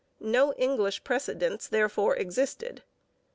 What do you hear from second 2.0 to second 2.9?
existed.